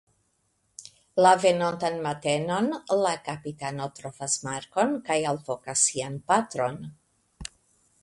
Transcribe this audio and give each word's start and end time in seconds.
La 1.25 1.33
venontan 1.43 1.99
matenon 2.07 2.71
la 3.03 3.13
kapitano 3.29 3.89
trovas 4.01 4.41
Marko'n 4.49 4.99
kaj 5.11 5.21
alvokas 5.35 5.89
sian 5.93 6.21
patron. 6.33 6.85